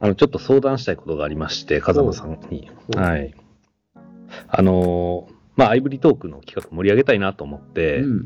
[0.00, 2.70] あの、ちょっと相談したいことがありまして、風間さんに。
[2.94, 3.34] おはい。
[4.48, 8.16] あのーまあ、アイブリトークの企画盛り上げたいなと思って、うん。
[8.16, 8.24] ま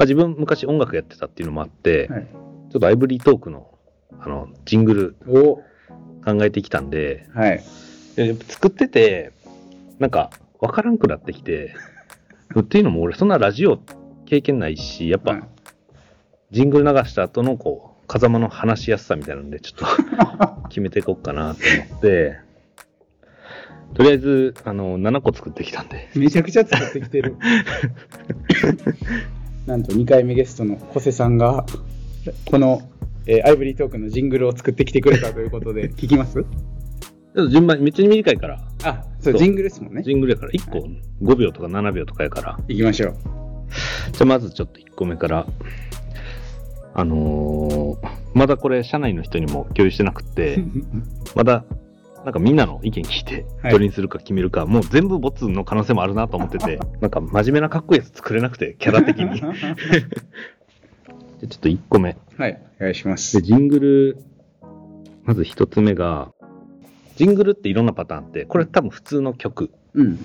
[0.00, 2.28] あ、自分昔音楽やってたっていうのもあって、はい。
[2.70, 3.78] ちょっとアイブリトークの、
[4.20, 5.56] あの、ジングルお
[6.22, 7.62] 考えてきたんで、はい。
[8.16, 9.32] で作ってて、
[9.98, 10.28] なんか、
[10.60, 11.74] わからんくなってきて、
[12.60, 13.78] っていうのも俺そんなラジオ
[14.26, 15.48] 経験ないし、やっはいぱ、
[16.50, 22.38] ジングル流した後のこう、風間の話しやすさみたいなので、ちょっと 決めていこうかなと思って、
[23.94, 27.36] とりあえず、あの、7個作ってきたんで、めちゃくちゃ作ってきてる。
[29.66, 31.64] なんと2回目ゲストの小瀬さんが、
[32.44, 32.82] この、
[33.26, 36.34] えーアイブリートークのジングルを作ってきてくれたということで、 聞きます？
[36.34, 36.46] ちょっ
[37.46, 40.02] と順番めっちゃ短いから、あ、そう、そうジングルですもんね。
[40.02, 40.86] ジングルやから1個
[41.22, 43.14] 5秒とか7秒とかやから、行きましょう。
[44.12, 45.46] じゃあまずちょっと1個目から、
[46.94, 50.62] あのーまだこれ社内の人にも共有してなくて、
[51.36, 51.64] まだ、
[52.24, 59.40] なんかみんなの意見聞いて、はいどれにするか決めるか、もう全部ボツの可能性もあるなと思ってて、 なんか真面目なかっこいいやつ作れなくて、キャラ的に。
[61.40, 62.16] でちょっと1個目。
[62.36, 63.40] はい、お願いしまで、す。
[63.40, 64.18] ジングル、
[65.24, 66.32] まず1つ目が、
[67.16, 69.70] ジングルっていろんなパターンあって、これ多分普通の曲。
[69.94, 70.18] うん。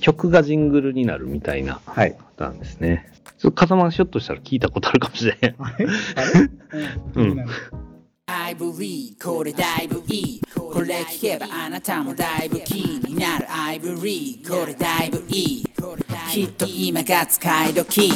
[0.00, 2.16] 曲がジングルになるみたいなはい。
[2.36, 3.12] パターンですね。
[3.38, 5.54] ちょっと風間ひょっとしたら聞いたことあるかもしれん。
[5.58, 5.86] あれ？
[6.16, 7.22] あれ？
[7.22, 7.46] うん。
[8.26, 10.40] アイブリーこれだいぶいい。
[10.54, 13.46] これ聞けばあなたもだいぶ気になる。
[13.50, 15.64] アイブリーこれだいぶいい。
[16.30, 18.12] きっと今が使い時。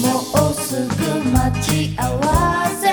[0.00, 2.87] もうすぐ待ち合わせ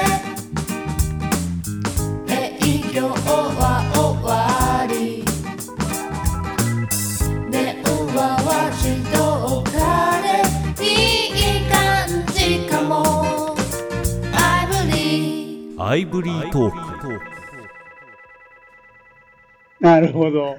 [20.01, 20.57] なるほど。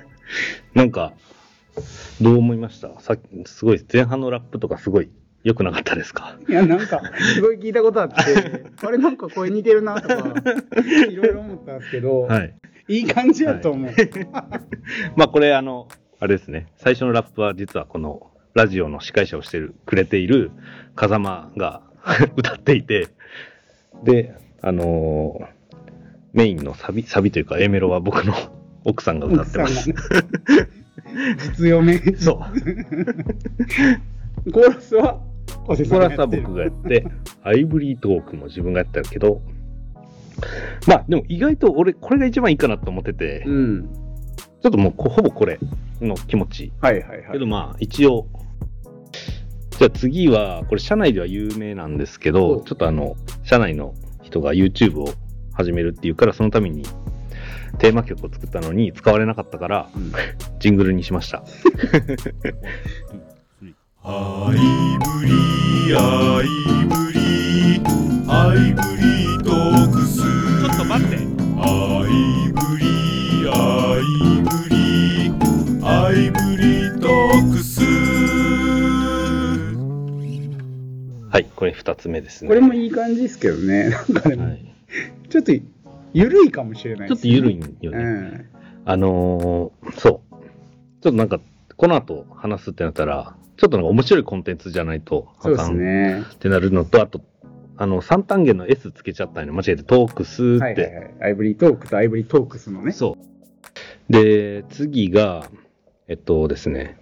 [0.75, 1.13] なんか、
[2.21, 2.99] どう思いました？
[3.01, 5.11] さっき、すごい、前半のラップとかすごい
[5.45, 6.39] 良くなかったですか？
[6.49, 7.01] いや、なんか、
[7.35, 8.15] すごい聞いたことあって、
[8.85, 10.15] あれなんか声似てるなとか、
[11.11, 12.55] いろいろ思ったんですけど、はい。
[12.89, 13.93] い、い感じやと思う。
[15.17, 15.89] まあこれあの、
[16.21, 16.69] あれですね。
[16.77, 20.51] 最初のラップは実はこのラジオの司会者をしてるくれている
[20.95, 21.83] 風間が
[22.37, 23.09] 歌っていて、
[24.05, 25.47] で、あのー
[26.33, 28.35] メインのサビ、サビというか A メロは僕の
[28.87, 29.93] 奥さんが歌ってます。
[31.59, 32.01] 実用面。
[32.17, 32.37] そう。
[34.53, 35.21] コーラスは、
[35.67, 37.05] コーラスは僕がやって、
[37.43, 39.43] アイブリートークも自分がやったけど、
[40.87, 43.89] まあでも意外と俺、これが一番いいかなと思ってて、うん。
[44.63, 45.59] ちょっともうこほぼこれ
[46.01, 46.73] の気持ち。
[46.81, 47.33] はいはいはい。
[47.33, 48.29] けどまあ一応、
[49.79, 55.09] じゃあ次は、これ社内では有名なんですけおど、ちょっとあの、社内の人が YouTube を
[55.53, 56.85] 始めるっていうから、そのために
[57.79, 60.13] テーマ曲を作ったのに使われなかったから、うん
[60.59, 61.45] ジングルにしました。
[64.03, 66.47] アイブリーアイ
[66.87, 67.85] ブリー
[68.29, 71.17] アイブリートークスちょっと待って
[71.59, 74.03] アイブリーアイ
[74.43, 77.83] ブリーアイブリートークス
[81.31, 82.49] はい、これ二つ目ですね。
[82.49, 83.91] これもいい感じですけどね。
[83.91, 84.65] なんかでも、はい、
[85.29, 85.53] ちょっと、
[86.17, 87.15] ゆるいかもしれないね。
[87.15, 87.99] ちょっと緩いよね。
[87.99, 88.51] うん。
[88.87, 90.35] あのーそう。
[91.03, 91.41] ちょっとなんか、
[91.77, 96.23] この後話すってなったら、ちょっとなんか面白いコンテンツじゃないとあそうですかんね。
[96.23, 97.21] ってなるのと、あと、
[97.77, 99.57] あの、三単元の S つけちゃったんよね。
[99.59, 100.65] 間違えてトークスって。
[100.65, 101.15] はいはいはい。
[101.21, 102.93] アイブリートークとアイブリートークスのね。
[102.93, 103.19] そ
[104.09, 104.13] う。
[104.13, 105.51] で、次が、
[106.09, 106.99] えっとですね、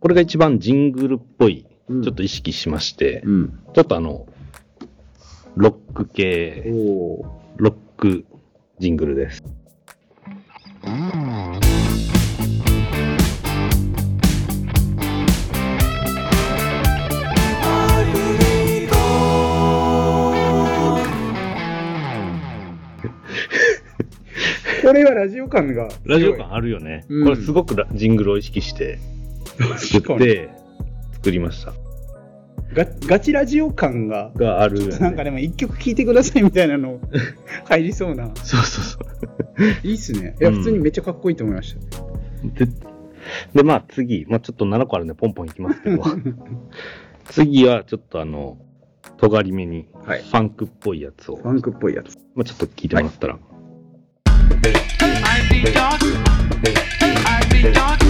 [0.00, 3.60] これが一番ジングルっぽい、うんちょっと意識しまして、うん。
[3.74, 4.26] ちょっとあの、
[5.54, 6.64] ロック系、
[7.58, 8.26] ロック
[8.78, 9.42] ジングルです。
[24.82, 25.88] これはラジオ感が。
[26.04, 27.06] ラジオ感あるよね。
[27.08, 28.98] うんこれすごくラジングルを意識して
[29.78, 30.50] 作って、
[31.14, 31.85] 作りました。
[32.74, 37.00] ガガチラジオ感が、があるよね、なんかでも一曲聴いてくださいみたいなの
[37.64, 38.30] 入りそうな。
[38.36, 39.86] そうそうそう。
[39.86, 40.36] いいっすね。
[40.40, 42.64] いや、うん普通にめっちゃかっこいいと思いました。
[42.64, 42.70] で、
[43.54, 46.02] でまあ次、まあちょっと7個あるんでポンポンいきますけど、
[47.26, 48.58] 次はちょっとあの、
[49.16, 52.18] 尖りめに、フはいァンクっぽいやつを、ファンクっぽいやつ。
[52.34, 53.38] まあちょっと聞いてもらったら。
[54.54, 55.98] I be dog.
[57.24, 58.05] I be dog.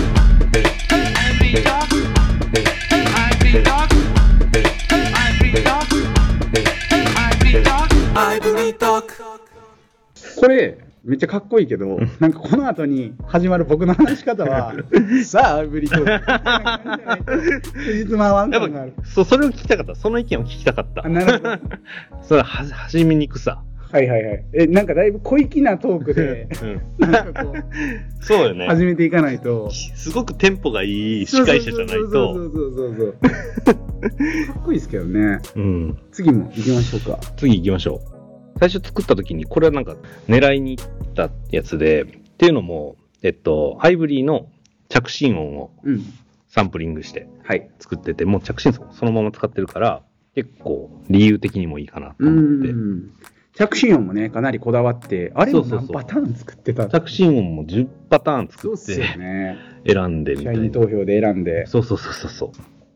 [10.41, 14.75] これ、めっちゃかっこいいけど、なんかこの後に始まる僕の話し方は、
[15.25, 17.63] さあ、アイブリートーク。
[17.85, 18.93] 辻褄合わんやっ感がある。
[18.97, 19.95] ぱ、そ、それを聞きたかった。
[19.95, 21.09] その意見を聞きたかったあ。
[21.09, 21.51] なるほど。
[22.27, 23.63] それは、は、始めにくさ。
[23.93, 24.45] はいはいはい。
[24.53, 27.09] え、なんかだいぶ小粋なトークで、うん。
[27.11, 28.67] なんかこう、そうよね。
[28.67, 29.71] 始めていかないと。
[29.71, 32.35] すごくテンポがいい司会者じゃないそうと。
[32.35, 33.15] そうそうそうそう。
[34.53, 35.39] かっこいいですけどね。
[35.55, 35.99] うん。
[36.11, 37.21] 次も行きましょうか。
[37.37, 38.16] 次行きましょう。
[38.59, 39.97] 最初作った時に、これはなんか
[40.29, 42.07] 狙いに行ったやつで、っ
[42.39, 44.49] ていうのも、えっと、アイブリーの
[44.89, 46.03] 着信音をうん。
[46.49, 47.69] サンプリングしてはい。
[47.81, 50.03] 作ってて、もう着信音そのまま使ってるから、
[50.35, 52.73] 結構理由的にもいいかなとう思って。
[52.73, 53.11] ん。
[53.55, 59.59] 着信音もね、かなりこだわって、あれも何パターン作ってた着信音も10パターン作ってね。
[59.87, 60.87] 選んでみ社員たいな。
[60.87, 61.67] 投票で選んで。
[61.67, 62.51] そうそうそうそうそう。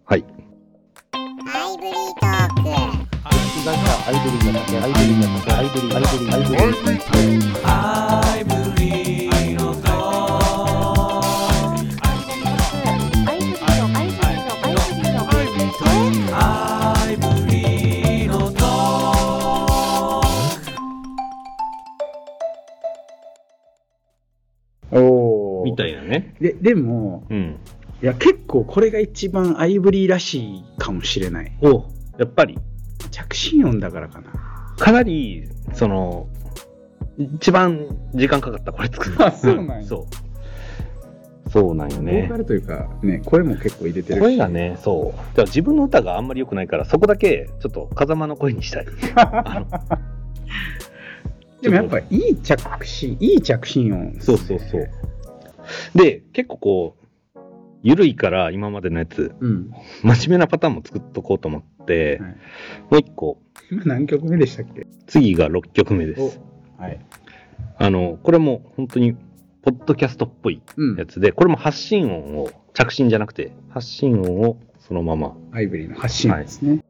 [0.05, 0.25] はい。
[4.07, 7.71] アイブリーだったアイブリーだったアイブリー、アイブリー、アイブリー。
[7.71, 9.71] アイブリーの
[13.29, 14.21] アイブ
[14.97, 16.41] リーのアイブリーのア
[17.11, 18.53] イブリートー
[24.91, 26.35] クおーみたいなね。
[26.41, 27.59] で、でも、うん。
[28.03, 31.53] いや、結構これが一番アイブリーらしいかもしれない。
[31.61, 31.85] お
[32.19, 32.59] やっぱり、
[33.11, 34.31] 着信音だからかな。
[34.79, 36.29] かなり、その、
[37.19, 39.97] 一番時間かかった、これ作るの あそうなんやそ
[41.47, 41.51] う。
[41.51, 42.37] そうなんよボーねカ。
[42.37, 44.21] ルというか、ね、声も結構入れてるし。
[44.21, 45.19] 声がね、そう。
[45.19, 48.87] だから自分の歌があんまり良くないから、そこだけ、ちょっと風間の声にしたい。
[51.63, 54.17] でもやっぱいい着信、いい着信音。
[54.21, 54.89] そうそうそう。
[55.95, 56.97] で、結構こ
[57.83, 59.71] う、緩いから、今までのやつ、うん。
[60.03, 62.31] 真面目なパターンも作っとこうと思って、はい
[62.91, 63.39] もう一個、
[63.71, 64.87] 今何曲目でしたっけ？
[65.07, 66.41] 次が6曲目です。
[66.79, 67.01] はい。
[67.79, 69.15] あの、これも本当に、
[69.63, 71.07] ポッドキャストっぽいうんや。
[71.07, 75.37] つで、これも発信音を、着信じゃなくて、発信音をそのまま。
[75.53, 76.79] アイブリーの発信音ですね。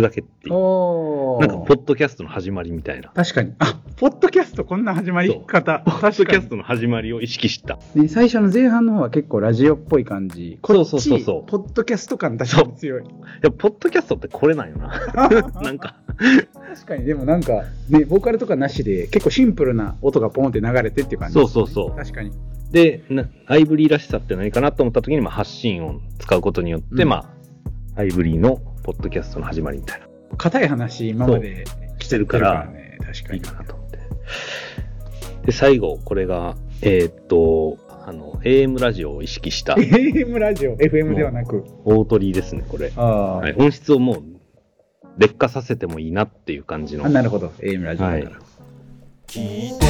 [0.00, 0.54] れだけっていう。
[0.54, 3.10] おなんか、ポッドキャストの始まりみたいな。
[3.14, 3.54] 確かに。
[3.58, 5.40] あ、ポッドキャストこんな始まり？
[5.46, 5.80] 方。
[5.84, 6.24] ポッド。
[6.24, 7.78] キャストの始まりを意識した。
[7.94, 10.58] ね、最初の前半の方は結構ラジオっぽい感じ。
[10.64, 13.02] そうそうそうそうポッドキャスト感確かに強い。
[13.02, 13.06] い
[13.42, 14.92] や、ポッドキャストってこれなんよな。
[15.62, 15.96] なんか、
[16.74, 22.32] 確かに、でもなんか、ね、ボーカルとかなしで結構シンプルな音がポンって流れてっていう感じ、そうそうそう確かに。
[22.70, 27.30] で、なアイブリーらしさって何かなと思った時に、まあ、発信音使うことによって、うんま
[27.96, 30.06] あ、アイブリーのポッドキャストの始まりみたいな、
[30.38, 31.66] 硬い話、今まで
[31.98, 33.52] してるから、ね、確かにいいか。
[33.52, 33.98] なと思って。
[35.44, 37.76] で、最後、これが、えーっと、
[38.06, 41.66] あの、AM ラジオを意識した AM ラジオ、FM ではなく。
[41.84, 42.88] 大鳥ですね、これ。
[42.96, 44.22] はい、音質をもう、
[45.18, 47.04] 劣化させてもいいなっていう感じの。
[47.04, 48.30] あなるほど、AM ラジオだから。
[48.30, 49.87] はい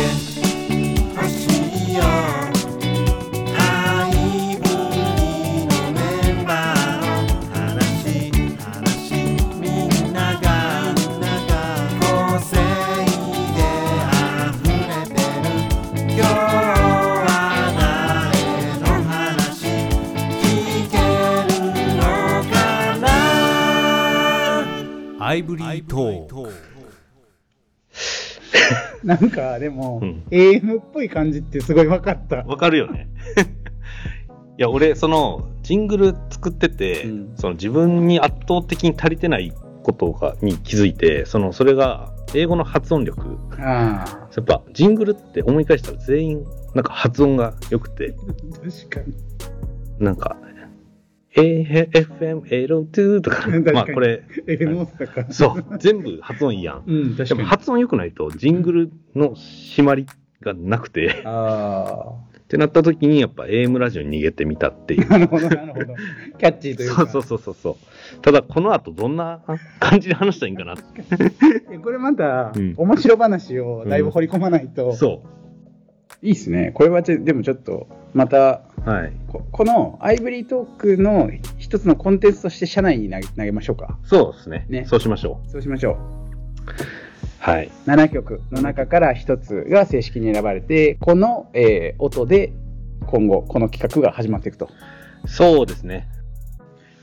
[25.29, 26.51] アイブリートーク
[29.05, 32.37] なんか、でも、うん AM っぽい感じってすごい分かった。
[32.37, 33.11] わかるよね。
[34.57, 43.37] いや、俺、その、ジングル作ってて、うんその自分に圧倒的に足りてないことがに気づいて、その、それが、英語の発音力。
[43.59, 48.15] ああ、やっぱ、ジングルって思い返したら全員、なんか発音が良くて、
[48.65, 49.15] 確かに。
[50.03, 50.39] なんか、
[51.37, 54.23] AFM02 とか、まあこれ。
[55.31, 57.17] そう、全部発音いいやん。
[57.17, 60.07] でも発音良くないと、ジングルの締まり
[60.41, 62.15] がなくて、あ
[62.49, 65.11] ってなった時に、やっぱ AM ラジオに逃げてみたっていうあ。。
[65.11, 65.95] なるほど、なるほど。
[66.39, 67.07] キャッチーというか。
[67.07, 67.71] そうそうそうそうそ
[68.17, 68.21] う。
[68.23, 69.43] ただ、この後どんな
[69.79, 70.75] 感じで話したらいいんかな。
[71.71, 75.23] えこれまた、うん面白話をだいぶ掘り込まないと、そ
[76.23, 76.71] いいっすね。
[76.73, 78.68] これはちでもちょっと、また、う。
[78.85, 79.13] はい。
[79.29, 83.99] ここのアイブリートークの一つのコンテンツとして社内に投げ投げましょうか。
[84.05, 84.67] そうですね。
[84.69, 85.95] ねそうしましょそうしましょう。
[85.95, 85.99] う。
[87.39, 87.71] はい。
[87.87, 92.53] 7曲の中から1つが正式に選ばれて、この、えー音で
[93.07, 94.69] 今後、この企画が始まっていくと。
[95.27, 96.09] そうですね。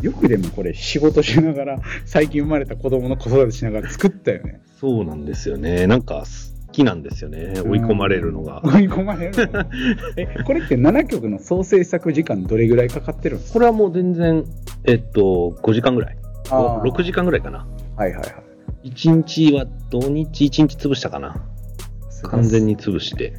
[0.02, 4.62] よくでもこれ仕事しながら、最近生まれた子供の子育てしながら作ったよね。
[4.80, 5.88] そうなんですよね。
[5.88, 7.54] なんか好きなんですよね。
[7.66, 8.62] 追い込まれるのが。
[8.66, 9.50] 追い込まれる
[10.18, 13.54] え、これって7曲の総制作時間どれぐらいかかってるんですか？
[13.54, 14.44] これはもう全然、
[14.84, 16.18] えっと、5時間ぐらい。
[16.52, 17.66] あー6時間ぐらいかな。
[17.96, 18.26] はいはいは
[18.84, 18.90] い。
[18.90, 21.36] 1日は土日1日潰したかな。
[22.24, 23.34] 完全に潰して。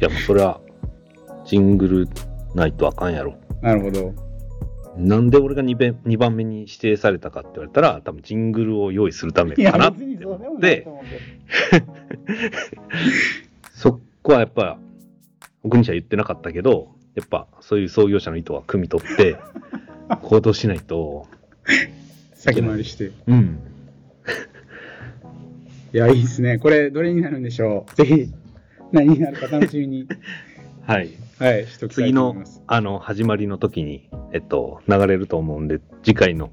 [0.00, 0.60] いやもうそれは、
[1.44, 2.08] ジングル
[2.54, 3.34] ないとあかんやろ。
[3.62, 4.12] なるほど。
[4.98, 10.86] なんで俺が 2, 番2番目に指定されたかって言われたら、多分ジングルを用意するためかなって思って。
[13.72, 14.78] そこは やっぱ、
[15.62, 19.36] 僕にしは言ってなかったけど、やっぱそういう創業者の意図は汲み取って、
[20.22, 21.28] 行動しないと、
[22.34, 23.12] 先回りして。
[23.26, 23.58] うん。
[25.94, 26.58] いや、いいですね。
[26.58, 27.96] これ、どれになるんでしょう？
[27.96, 28.32] ぜひ、
[28.92, 30.08] 何になるか楽しみに。
[30.86, 31.10] はい。
[31.38, 36.50] はい、しときたい次のと思います。、あの、始まりの時に、えっと、流れると思うんで、次回の、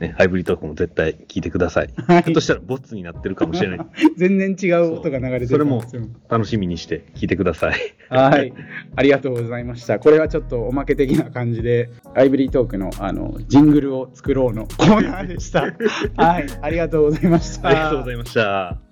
[0.00, 1.92] ね、ハイブリッドトークも絶対聞いてください。
[1.96, 3.86] はいひょっとしたらボツになってるかもしれない。
[4.16, 5.82] 全然違う音が流れてるそれも
[6.28, 7.74] 楽しみにして聞いてください。
[8.08, 8.52] はい。
[8.94, 9.98] ありがとうございました。
[9.98, 15.62] これはちょっとおまけ的な感じで、アイブリートークの、あの、ジングルを作ろうのコーナーでした。
[16.16, 16.46] はい。
[16.62, 17.68] ありがとうございました。
[17.68, 18.87] ありがとうございました。